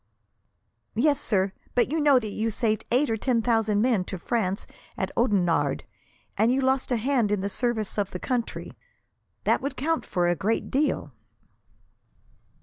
[0.95, 4.65] "Yes, sir; but you know that you saved eight or ten thousand men to France
[4.97, 5.83] at Oudenarde,
[6.35, 8.75] and you lost a hand in the service of the country.
[9.43, 11.11] That would count for a great deal."